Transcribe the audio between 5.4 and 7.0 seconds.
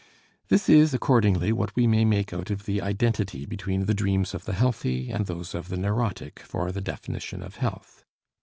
of the neurotic for the